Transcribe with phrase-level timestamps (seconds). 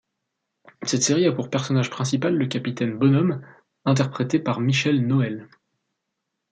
[0.81, 3.43] Cette série a pour personnage principal le Capitaine Bonhomme
[3.85, 5.47] interprété par Michel Noël.